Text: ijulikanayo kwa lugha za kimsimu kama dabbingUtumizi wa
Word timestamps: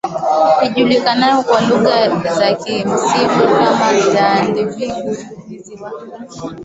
ijulikanayo 0.65 1.37
kwa 1.47 1.59
lugha 1.67 1.99
za 2.37 2.49
kimsimu 2.61 3.43
kama 3.57 3.89
dabbingUtumizi 4.13 5.73
wa 5.81 5.91